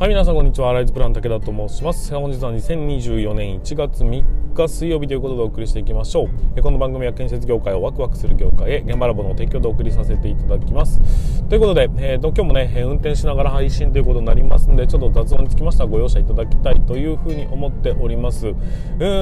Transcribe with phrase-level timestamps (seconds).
[0.00, 0.72] はい、皆さんこんにちは。
[0.72, 2.10] ライズプラン武田と申します。
[2.14, 6.62] 本日は2024年1月3日水曜日ということでお送りしていきましょう。
[6.62, 11.00] この番組は建設業界をワクワクする業界へ現場ラボの提供でお送りさせていただきます。
[11.48, 18.48] ということで、えーと、今日もね、運転しながら配信ということになりますので、ちょっと雑音につきましてはご容赦いただきたいというふうに思っております。
[18.48, 18.52] う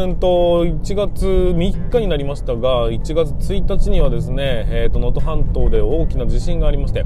[0.07, 7.05] んと、1月3日になりましたが、1月1日にはですね、えーと、能登半島で大きな地震がありまして、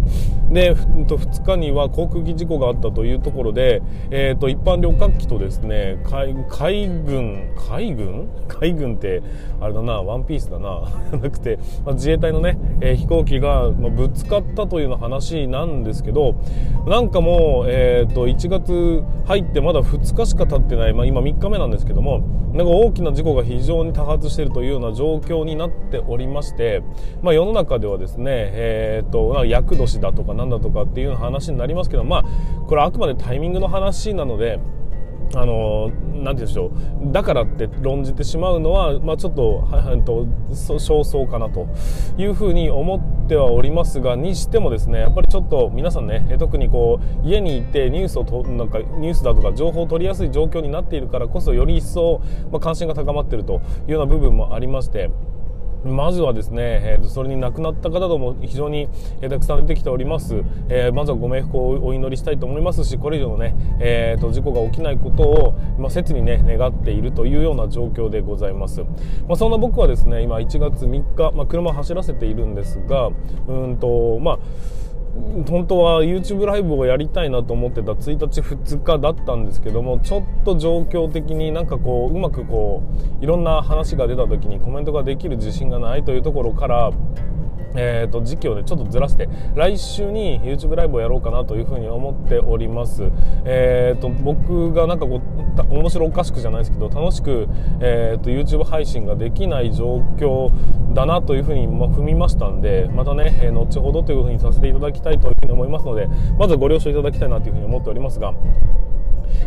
[0.51, 8.22] で、2日には航空機事故があったというところで、で、えーと、一般旅客機とですね海海軍海軍？
[8.49, 9.23] 海軍って
[9.61, 10.83] あれだなワンピースだな。
[11.11, 16.35] じ ゃなくて、まあ、自衛隊のね、えー、飛行機が、まあ、ぶつかったというような話なんですけど
[16.87, 22.23] なんかもう、えーと、1月入ってまだ2日しか経ってない、まあ、今3日目なんですけども
[22.53, 26.83] なんか大きな事故が非常に多発しているというような状況になっておりまして、
[27.23, 32.25] まあ、世の中ではですね、えーと、と厄年だとかなんだとかっていう話になりますけどまあ
[32.67, 34.59] これはあくまでタイミングの話なので
[35.35, 39.67] あのなんて言うんでしょうだからって論じてしまうのは、まあ、ちょっと
[40.05, 41.69] と少々かなと
[42.19, 55.11] いうふうに思ってはおりますがにしてもですねやっぱりちょっと皆さんね特にこう家にいてニュースをとなんかニュースだとか情報を取りやすい状況になっているからこそより一層、まあ、関心が高まっているというような部分もありまして。
[55.85, 58.89] まずはですね、えー、それに亡くなった方とも非常に、
[59.21, 68.81] えー、たくさん出てきております、えー、まずはご冥福をお祈りしたいと思いますしこれ以上のね、えーと、事故が起きないことを、まあ、切にね願っているというような状況でございます、
[69.29, 73.11] まあ、そんな僕はですね今1月3日、まあ、車を走らせているんですが
[73.49, 74.39] うんとまあ
[75.47, 82.83] 本当は YouTube ライブをやりたいなと思ってた1日2日だったんですけどもちょっと状況的になんかこううまくこ
[83.21, 86.93] ういろんな話が出た時にコメントができる自信がないというところから
[87.75, 93.11] えーと、時期をねちょっとずらして来週に YouTube ライブをやろうかなというふうに思っております、
[93.45, 95.21] えーと、僕がなんかこ
[95.71, 97.49] う面白おかしくじゃないですけど楽しく、
[97.81, 100.51] えーと、YouTube 配信ができない状況
[100.95, 108.35] だなというふうに、ま、踏みましたんでまたね、えー、後ほどというふうにさせていただきたいというふうに思いますのでまずご了承いただきたいなというふうに思っておりますが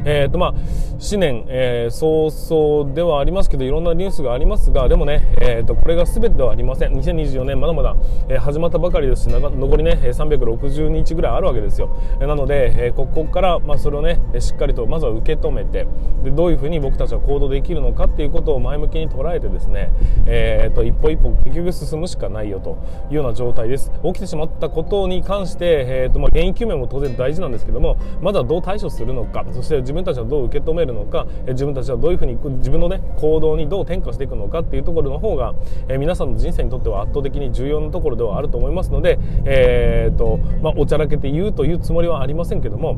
[0.04, 0.54] えーとまあ、
[1.00, 6.94] 新年、えー、早々ではありますけどいろんなニュースがありますがでもね、えーと、これが全てではありません。
[6.94, 7.96] 2024年まだまだ、
[8.30, 15.88] えー、始まったばかりですし残りね360日ぐらいあるわけですよ、なので、えー、ここから、まあ、それをねしっかりとまずは受け止めて
[16.24, 19.92] でどういうふうに僕たちは行動できるのかっていうことを前向きに捉えてですね、
[20.26, 22.78] えーと、一歩一歩結局進むしかないよと
[23.10, 23.92] いうような状態です。
[24.04, 35.54] 起きてしまったことに関して、えーとまあ、原因究明も当然大事なんですけどもまずはどう対処するのかそして自分たちはどう受け止めるのか自分たちはどういうふうに自分の、ね、行動にどう転化していくのかっていうところの方が、
[35.88, 42.98] え皆さんの人生にとっては圧倒的に重要なところではあると思いますので、えーとまあ、おちゃらけて言うというつもりはありませんけども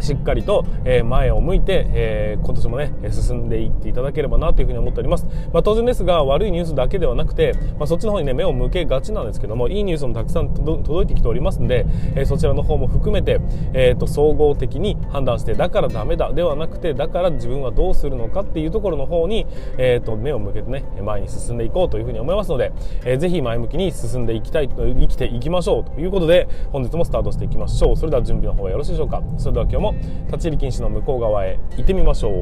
[0.00, 0.64] しっかりと、
[1.04, 13.40] 前を向いて、え今年もね進んでいっていただければなというふうに思っております、まあ、当然ですが悪いニュースだけではなくて、まあ、そっちの方にね目を向けがちなんですけどもいいニュースもたくさん届いてきておりますんで、えそちらの方も含めて、
[13.72, 19.46] えーと、総合的に判断してだからダメだではなくてだから自分はどうするのかっていうところの方に、
[19.78, 22.72] えーと、目を向けてね前に進んでいこうというふうに思いますので、
[23.04, 27.96] えー、ぜひ前向きに進んでいきたい生きていきましょうということで本日もスタートしていきましょう。
[27.96, 29.22] それでは準備の方はよろしいでしょうか。
[29.38, 29.94] それでは今日も
[30.26, 32.34] 立ち入り禁止の向こう側へ行ってみましょう。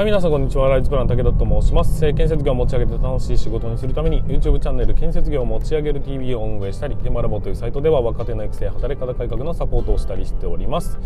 [0.00, 0.70] はい、皆さんこんにちは。
[0.70, 2.00] ライズプラン武田と申します。
[2.14, 10.98] 建設業を持ち上げて楽しい仕事にするために YouTube チャンネル建設業を持ち上げる TV を運営したり、テマラボというサイトでは若手の育成、働き方改革のサポートをしたりしております。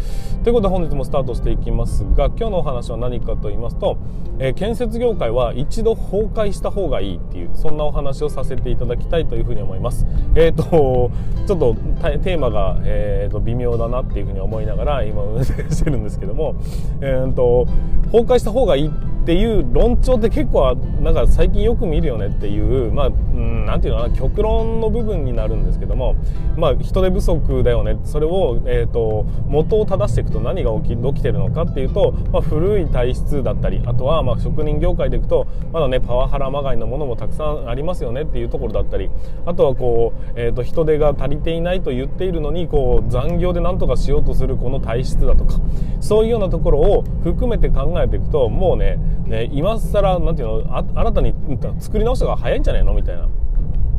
[0.44, 3.98] ということで本日もスタートしていきますが、今日のお話は何かと言いますと、
[4.38, 10.06] えー、建設業界は一度崩壊した方がいいっていう、そんなお話をさせていただきたいというふうに思います。
[10.36, 11.10] えっ、ー、と、
[11.48, 11.74] ちょっと
[12.22, 16.54] テーマが、えーと、微妙だなっていうふうに思いながら今運営してるんですけども、
[17.00, 17.66] えーと
[18.14, 19.13] 崩壊した方がいい Bye.
[19.24, 26.14] っていう論調って結構なんか最近よく見るよねっていうまあ何て言うのかな極論の部分になるんですけども
[26.58, 27.98] まあ人手不足だよね。
[28.04, 39.08] それを、えーと、元を正していくと何が起き起きてるのかっていうと、まあ、古い体質だったりあとはまあ職人業界でいくとまだねパワハラまがいのものもたくさんありますよねっていうところだったり
[39.46, 45.54] あとはこう、えーと、人手が足りていないと言っているのにこう残業で何とかしようとするこの体質だとか
[46.00, 51.34] そういうようなところを含めて考えていくともうねね今更なんていうの新たに
[51.78, 52.94] 作り直した方が早いんじゃないの？
[52.94, 53.28] みたいな。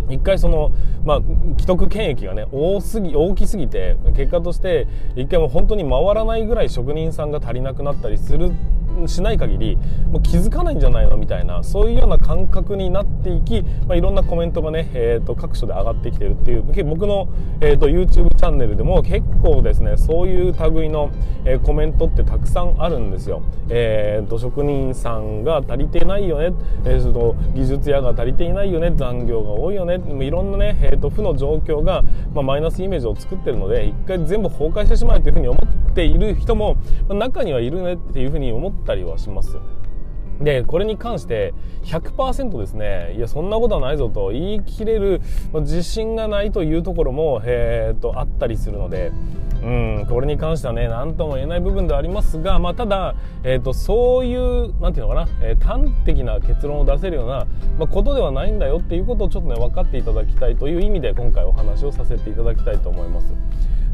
[0.08, 0.72] 一回その、
[1.04, 1.22] まあ、
[1.58, 8.52] 既得権益がね多すぎ大きすぎて結果として一回もう本当に回らないぐらい職人さんが足りなくなったりする
[9.08, 9.78] しない限り
[10.12, 17.30] もう気づかないんじゃないのみたいなそういうような感覚になっていき、まあ、いろんなコメントがね、えーと、各所で上がってきてるっていう僕の、
[17.62, 21.12] えーと、YouTube チャンネルでも結構ですねそういう類の、
[21.46, 23.42] えー、コメントってたくさんあるんですよ。
[23.70, 26.54] えーと、職人さんが足りてないよね、
[26.86, 32.04] えー、と技術屋が足りていないよね残業が多いよねいろんなね、えー、と負の状況が、
[32.34, 36.76] まあ、マイナスイメージを作ってるので一回全部崩壊してしまうというふうに思っている人も、
[37.08, 39.58] まあ、中にはいるねっていうふうに思ってたりはします。
[40.42, 41.54] で、これに関して
[41.84, 45.22] 100%ですね、いや、そんなことはないぞと言い切れる
[45.54, 49.12] 自信がないというところも、えー、っと、あったりするので、
[49.64, 57.48] うん、これに関してはね、何とも言えない部分ではありますが、まあ、ただ、えー、っと、そういう、なんていうのかな、えー、端的な結論を出せるような、
[57.80, 63.34] まあ、ことではないんだよっていうことをちょっとね、分かっていただきたいという意味で、今回お話をさせていただきたいと思います。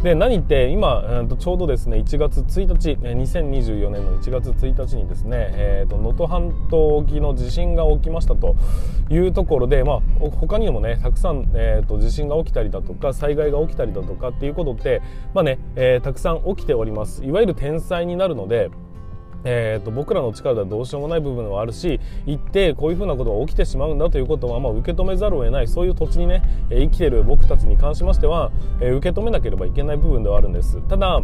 [0.04, 8.56] で何って今、えー、とちょうどですね1月1日2024年の1月1日にですねえー、と能登半島沖の地震が起きましたと
[9.12, 15.04] いうところで、まあ、他にもねたくさん、えー、と地震が起きたりだとか災害が起きたりだとかっていうことって、
[15.36, 17.24] まあねえー、たくさん起きております。
[17.24, 18.72] いわゆる天災になるので
[19.44, 30.80] えーと、僕らの力ではどうしようもない部分はあるし行ってこういうふうなことが起きてしまうんだということは、まあ、受け止めざるを得ないそういう土地にね生きてる僕たちに関しましては、えー、受け止めなければいけない部分ではあるんです。
[30.88, 31.22] ただ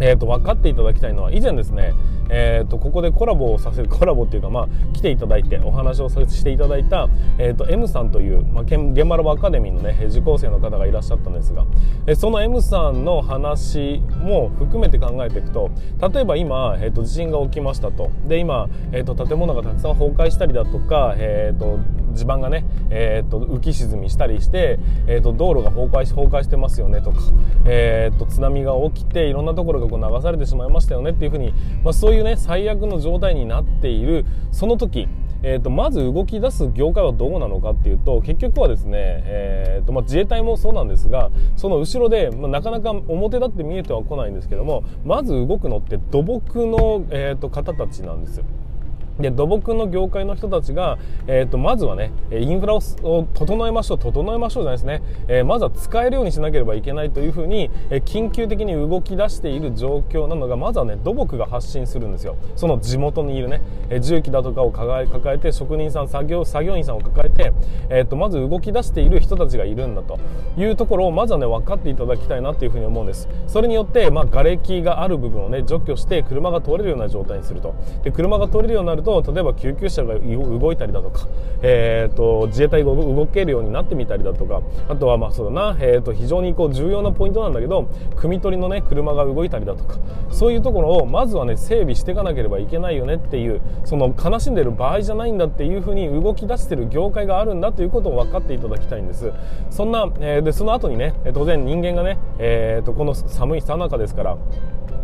[0.00, 1.94] えーと、分かっていただきたいのは以前ですね、
[2.30, 11.64] えーと、ここでコラボをさせるコラボっていうか、まあ、来ていただいてお話をさしていただいた、えーと、M さんという、まあ、現場ラボアカデミーの、ね、受講生の方がいらっしゃったんですが、
[12.06, 15.70] えその M さんの話も含めて考えていくと
[16.12, 18.10] 例えば今、えー、と地震が起きましたと。
[18.26, 21.78] で今、えー、と建物がたくさん崩壊したりだとか、えー、と
[22.14, 27.18] 地盤がね、えー、と浮き沈みしたりして、えー、と道路が崩壊し崩壊してますよねとか、
[27.66, 35.08] えー、と津波が起きていろんなところがこう流されてしまいましたよねっていうふうに、まあ、そういういうね最悪の状態になっているその時
[35.46, 48.44] えーと、まず動き出す業界はどうなのかっていうと結局はですね、えーとまあ、自衛隊もそうなんですがその後ろで、まあ、なかなか表立って見えてはこないんですけどもまず動くのって土木の、えーと方たちなんですよ。
[49.18, 52.80] で土木の業界の人たちが、えーと、まずはねインフラを
[53.34, 62.36] 整えましょう整えましょうじゃないですね、えー、まずは使えるようにしなければいけないというふうに、えー、緊急的に動き出している状況なのがまずはね土木が発信するんですよ。
[62.56, 67.52] その地元にいるね、えー、重機だとかを抱えて職人さん作業作業員さんを抱えて、
[67.90, 70.18] えーと、まず動き出している人たちがいるんだと。
[70.56, 73.28] いうところをまずはね分かっていただきたいなというふうに思うんです。
[73.46, 77.74] それによって、まあ、瓦礫がある部分をね除去して車が通れるような状態にすると。
[78.02, 81.28] で車が通れるようになると例えば救急車が動いたりだとか、
[81.62, 87.82] えーと、自衛隊が動けるようになってみたりだとかあとはまあそうだな、えーと、非常にこう重要なポイントなんだけど
[88.16, 89.98] 汲み取りの、ね、車が動いたりだとか
[90.30, 99.32] そういうところをまずは、ね、整備していかなければいけないよねっていうその悲しんでる場合じゃないんだっていうふうに動き出してる業界があるんだということを分かっていただきたいんです。
[99.70, 104.36] そんな、えー、でその後にね当然人間がね、えーとこの寒いさなかですから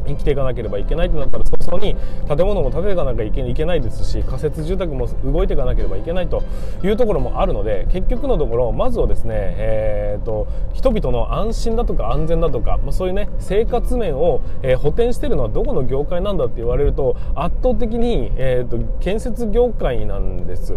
[0.06, 1.96] 生きていかなければいけないとなったら早々に
[2.26, 6.43] 建物も建てていかなきゃいけないですし仮設住宅も動いていかなければいけないと
[6.82, 20.77] いうところもあるので結局のところまずはですね、えーと、人々の安心だとか安全だとか、まあ、そういうね生活面を、えー、補填しているのはどこの業界なんだって言われると圧倒的に、えーと建設業界なんです。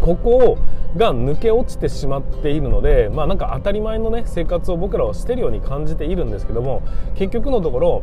[0.00, 0.58] ここ
[0.96, 6.82] が抜け落ちてしまっているので、まあ、なんか当たり前の、ね、生活を僕らはしているように感じているんですけども
[7.16, 8.02] 結局のところ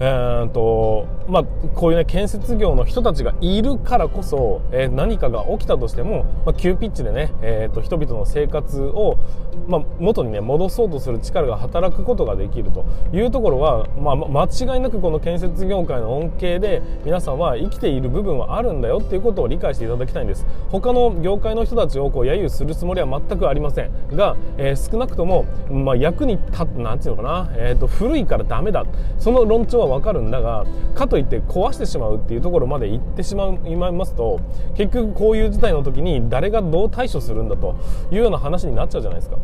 [0.00, 9.18] えーとまあ、こういう、ね、建設業の人たちがいるからこそ、えー、何かが起きたとしても、まあ、急ピッチでね、えーと、人々の生活を、
[9.66, 20.46] まあ、元に、ね、戻そうとする力が働くことができるというところは、まあ、間違いなくこの建設業界の恩恵で皆さんは生きている部分はあるんだよっていうことを理解していただきたいんです。
[20.70, 28.84] 他の業界の人たちをこう揶揄するつもりは全くありませんが、えー、少なくとも、まあ、役に立なんていうのかな、えーと古いからダメだ。
[29.18, 30.64] その論調は分かるんだが
[30.94, 34.40] かといって壊してしまうっていうところまで行ってしまいますと
[34.76, 37.76] 結局こういう事態の時に誰がどう対処するんだと
[38.10, 39.38] いうような話になっちゃうじゃないですか。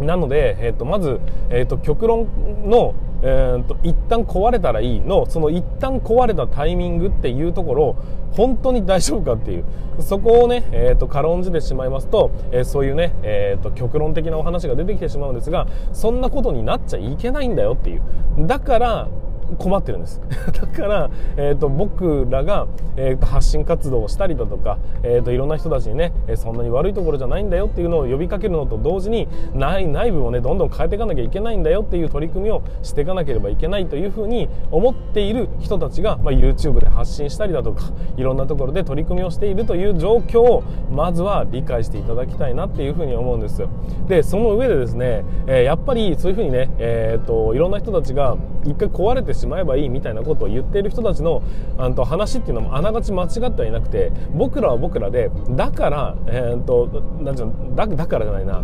[0.00, 1.20] なので、えー、とまず、
[1.50, 2.28] えー、と極論
[2.64, 7.96] のえーと、一旦壊れたらいいのその一旦壊れたタイミングっていうところ
[8.32, 9.64] 本当に大丈夫かっていう
[10.00, 18.02] そこをね、えーと、軽んじてしまいますと、えー、そういうね、えーと、極論的なお話が出てきてしまうんですがそんなことになっちゃいけないんだよっていう
[18.46, 19.08] だから
[19.56, 20.20] 困ってるんです。
[20.52, 37.84] だから、えーと、僕らが、えーと、発信活動をしたりだとか、えーと、いろんな人たちにねそんなに悪いところじゃないんだよっていうのを呼びかけるのと同時に内内部をねどんどん変えていかなきゃいけないんだよっていう取り組みをしていかなければいけないというふうに思っている人たちが、まあ、YouTube で発信したりだとか
[38.16, 43.60] いろんなところで取り組みをしているという状況をまずは理解していただきたいなっていうふうに思うんです。
[43.60, 43.68] よ
[44.08, 51.42] でその上でですね、えー、やっぱりそういうふうにね、えーと、いろんな人たちが一回壊れてしまえばいいみたいなことを言っている人たちの
[51.78, 56.86] あと話っていうのもあながち間違ってはいなくて僕らは僕らでだから、えーと、
[57.20, 58.62] なんていうのだだからじゃないな。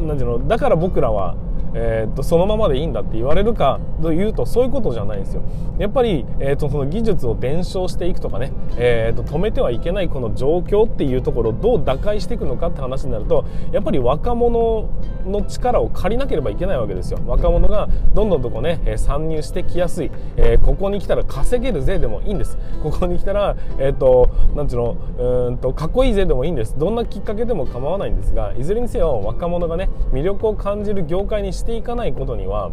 [0.00, 1.36] なんていうのだから僕らは
[1.78, 5.42] えー、とそのままでいいんだって言われるかというとそういうことじゃないんですよ。
[5.78, 14.88] やっぱり、えー、とその技術を伝承していくとかね、えー、と止めてはいけないこの状況っていうところをどう打開していくのかって話になるとやっぱり若者
[15.24, 17.20] の力を借りなければいけないわけですよ。
[17.26, 22.58] 若者がどんどんとこね、参入してきやすい、えー、ここに来たら稼げるぜでもいいんです。
[22.82, 26.76] ここに来たらえっ、ー、となんていうのうんとかっこいいぜでもいいんです。
[26.76, 32.70] どんなきっかけでも構わないんですがいずれにせよ若者がね魅力を感じる業界にしてていかないことには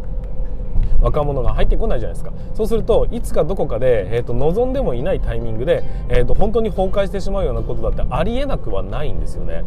[1.01, 9.63] 若者が入ってこないじゃないですかそうするといつかどこかで、えーと、望んでもいないタイミングで、えーと本当に崩壊してしまうようなことだってありえなくはないんですよね。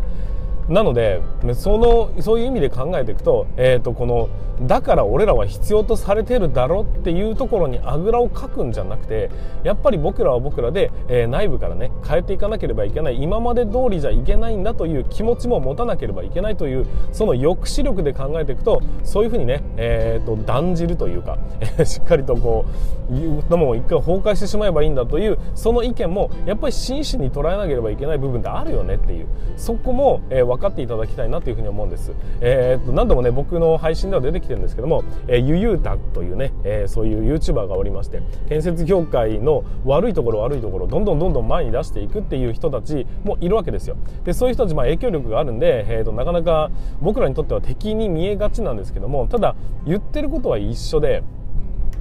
[0.69, 1.23] なので
[1.55, 4.29] そのそういう意味で考えていくと,、えーと、この
[4.61, 9.31] だから俺らは必要とされてるだろっていうところにあぐらをかくんじゃなくて
[9.63, 21.39] やっぱり僕らは僕らで、えー、内部からね変えていかなければいけない今まで通りじゃいけないんだという気持ちも持たなければいけないというその抑止力で考えていくとそういうふうにね、えーと、断じるというか、
[21.85, 22.65] しっかりとこ
[23.11, 43.97] うもう一回崩壊してしまえばいいんだというその意見もやっぱり真摯に捉えなければいけない部分ってあるよねっていうそこも、えー、分かっていただきたいなというふうに思うんです、えー、っと何度もね僕の配信では出てきてるんですけども、えー、ゆゆうたというね、えー、そういう YouTuber がおりまして建設業界の悪いところ悪いところどんどんどんどん前に出していくっていう人たちもいるわけですよ。
[44.25, 49.55] でそういう人たちまあ影響力があるんで、えー、となかなか僕らにとっては敵に見えがちなんですけどもただ
[49.87, 51.23] 言ってることは一緒で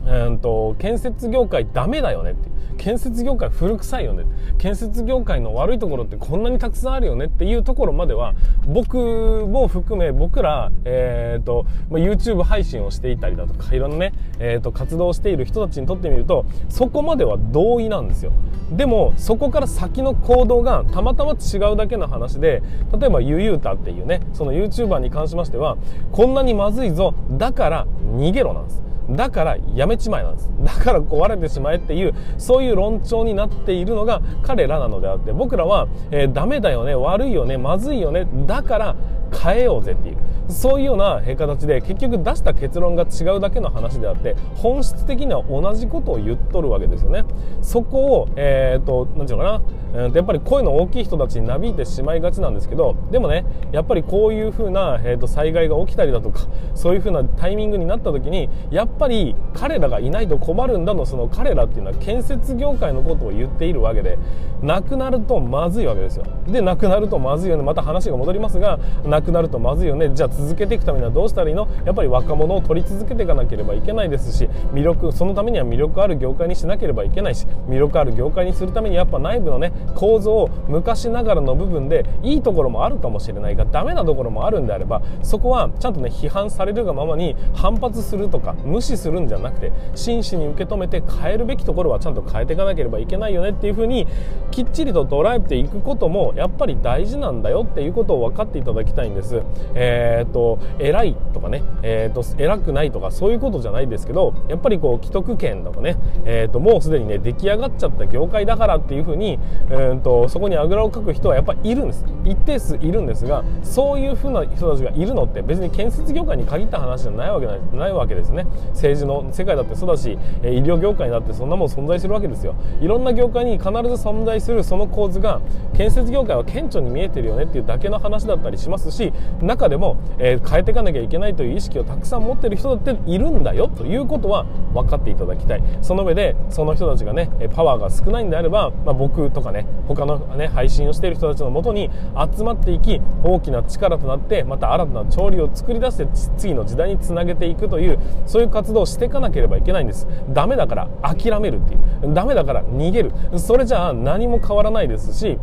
[0.07, 4.25] うんと建設業界ダメだよねって建設業界古臭いよね。
[4.57, 8.35] 建設業界の悪いところってこんなにたくさんあるよねっていうところまでは
[8.65, 18.31] 僕も含め僕ら、えーとまあ、YouTube 配信をしていたりだとかいろんなね、えーと、活動している人たちにとってみるとそこまでは同意なんですよ。
[18.71, 22.61] でもそこから先の行動がたまたま違うだけの話で
[22.99, 25.77] 例えばゆゆうたっていうねその YouTuber に関しましては
[26.11, 27.13] こんなにまずいぞ。
[27.31, 27.87] だから
[28.17, 28.87] 逃げろなんです。
[29.09, 30.51] だからやめちまえなんです。
[30.63, 38.95] だから壊れてしまえっていうそういう論調になっているのが彼らなのであって僕らは、えー、ダメだよね悪いよねまずいよねだから
[39.43, 40.17] 変えようぜっていう。
[40.49, 47.23] そういうような形で結局出した結論が違うだけの話であって本質的には同じことを言っとるわけですよね。
[47.61, 49.61] そこをえっ、ー、と何て言うのか
[49.93, 64.17] な、えー、やっぱり声の大きい人たちになびいてしまいがちなんですけどでもねやっぱりこういうふうな、えーと、災害が起きたりだとかそういうふうなタイミングになった時にやっぱり彼らがいないと困るんだのその彼らっていうのは建設業界のことを言っているわけで
[64.61, 66.25] なくなるとまずいわけですよ。
[66.47, 67.63] でなくなるとまずいよね。
[67.63, 70.11] また話が戻りますがなくなるとまずいよね。
[70.13, 71.67] じゃあ続けていくためにはどうしたらいいの？
[71.85, 94.07] やっぱり若者を取り続けていかなければいけないですし魅力そのためには魅力ある業界にしなければいけないし魅力ある業界にするためにやっぱ内部のね構造を昔ながらの部分でいいところもあるかもしれないがダメなところもあるんであればそこはちゃんとね批判されるがままに反発するとか無視するんじゃなくて真摯に受け止めて変えるべきところはちゃんと変えていかなければいけないよねっていうふうに
[94.51, 99.41] きっちりと捉えていくこともやっぱり大事なんだよっていうことを分かっていただきたいんです。
[99.73, 112.05] えー、と偉いとかね、えー、と偉くないとかそういうことじゃないですけどやっぱりこう既得権とかね、えー、ともうすでにね出来上がっちゃった業界だからっていうふうに、えー、とそこにあぐらをかく人はやっぱりいるんです。
[112.25, 118.45] 一定数いるんですがそういうふうな人たちがいるのって別に建設業界に限った話じゃないわけないないわけですね。
[118.69, 122.55] 政治の世界だってそうだし医療業界だってそんなもん存在するわけですよ。
[122.81, 125.41] いろんな業界に必ず存在するその構図が
[125.75, 135.63] 建設業界は顕著に見えてるよねっていうだけの話だったりしますし中でも、えー、変えていかなきゃいけないという意識をたくさん持ってる人だっているんだよということは分かっていただきたい。
[135.81, 141.89] その上でその人たちがねパワーが少ないんであれば、まあ、僕とかね他の、ね、配信をしている人たちのもとに
[142.35, 146.07] 集まっていき大きな力となってまた新たな調理を作り出して
[146.37, 150.07] 次の時代につなげていくというそういう活動をしていかなければいけないんです。
[150.29, 152.13] ダメだから諦めるっていう。
[152.13, 153.11] ダメだから逃げる。
[153.37, 155.37] それじゃあ何も変わらないですし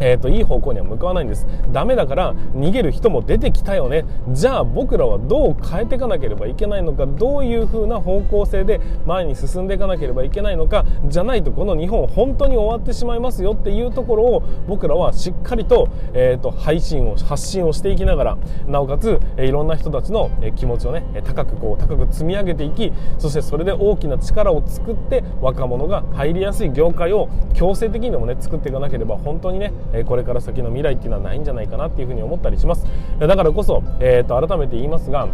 [0.00, 1.46] えーと、いい方向には向かわないんです。
[1.72, 4.04] ダメだから逃げる人も出てきたよね。
[4.30, 7.06] じゃあ僕らはどう変えていかなければいけないのか。
[7.06, 10.84] どういう風な方向性で前に進んでいかなければいけないのか。
[11.06, 13.52] じゃないとこの日本本当に終わってしまいますよ。
[13.52, 32.86] っていうところを僕らはしっかりと,、えーと、配信を発信をしていきながらなおかつ、いろんな人たちの気持ちをね高くこう高く積み上げていきそしてそれで大きな力を作って若者が入りやすい業界を強制的にでもね作っていかなければ本当にねえこれから先の未来っていうのはないんじゃないかなっていうふうに思ったりします。
[33.18, 35.28] だからこそ、えー、と改めて言いますが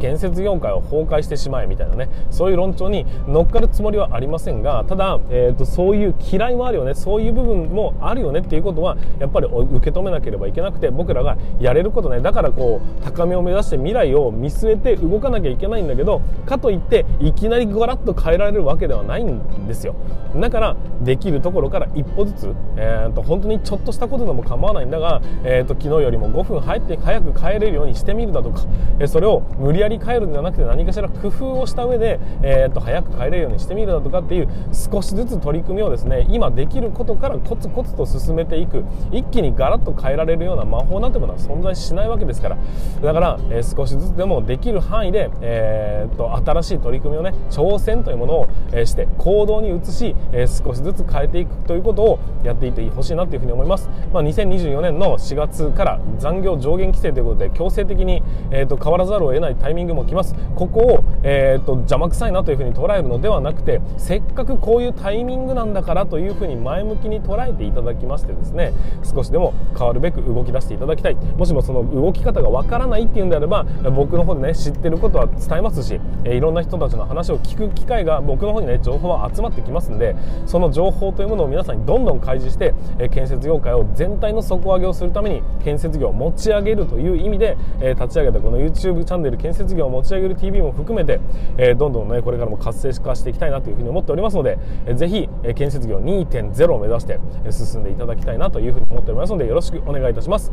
[0.00, 19.94] 建設業界を崩壊してしまえみたいなねそういう論調に乗っかるつもりはありませんがただ、えーと、そういう嫌いもあるよねそういう部分もあるよねっていうことはやっぱり受け止めなければいけなくて僕らがやれることねだからこう高めを目指して未来を見据えて動かなきゃいけないんだけどかといっていきなりガラッと変えられるわけではないんですよ。
[20.36, 28.62] だからできるところから一歩ずつ、えーと、本当にちょっとしたことでも構わないんだが、えーと、昨日よりも5分入って早く帰れるようにしてみるだとか、
[28.98, 38.84] え、それを無理やり帰るんじゃなくて何かしら工夫をした上で、えー、と早く帰れるようにしてみるだとかっていう少しずつ取り組みをですね今できることからコツコツと進めていく。
[39.12, 42.58] 一気にガラッと変えられるような魔法なんてものは存在しないわけですから。
[43.02, 60.34] だから、えー、少しずつでもできる範囲で、えー、と新しい取り組みをね挑戦というものを、え、して行動に移し、え、少しずつ変えていくということをやっていってほしいなというふうに思います、まあ、2024年の4月から残業上限規制ということで強制的に、えー、と変わらざるを得ないタイミングも来ます。
[60.54, 71.14] ここを、えーと、邪魔くさいなというふうに捉えるのではなくてせっかくこういうタイミングなんだからというふうに前向きに捉えていただきましてですね少しでも変わるべく動き出していただきたい。
[71.36, 73.64] もしもその動き方がわからないっていうんであれば
[73.94, 80.14] 僕の方でね知ってることは伝えますし、えー、いろんな人たちの話を聞く機会が僕の方にね情報は集まってきますんで
[80.46, 91.20] その情報というものを皆さんにどんどん開示して、えー、建設業界を全体の底上げをするために建設業を持ち上げるという意味で、えー、立ち上げたこの YouTube チャンネル建設設業を持ち上げる TV も含めて、
[91.58, 100.52] えー、どんどんねこれからも活性化していきたいなというふうに思っておりますので、えー、ぜひ、え、建設業2.0を目指して、え進んでいただきたいなというふうに思っておりますのでよろしくお願いいたします。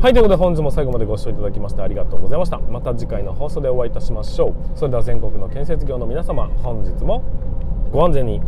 [0.00, 2.58] はいということで本日も最後までご視聴いただきましてありがとうございました。
[2.58, 4.78] また次回の放送でお会いいたしましょう。
[4.78, 7.22] それでは全国の建設業の皆様本日も
[7.92, 8.40] ご安全に。